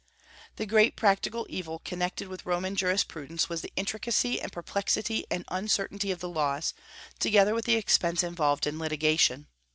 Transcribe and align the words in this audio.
The 0.55 0.65
great 0.65 0.95
practical 0.95 1.45
evil 1.47 1.77
connected 1.85 2.27
with 2.27 2.43
Roman 2.47 2.75
jurisprudence 2.75 3.49
was 3.49 3.61
the 3.61 3.71
intricacy 3.75 4.41
and 4.41 4.51
perplexity 4.51 5.27
and 5.29 5.45
uncertainty 5.49 6.09
of 6.09 6.17
the 6.21 6.27
laws, 6.27 6.73
together 7.19 7.53
with 7.53 7.65
the 7.65 7.75
expense 7.75 8.23
involved 8.23 8.65
in 8.65 8.79
litigation. 8.79 9.45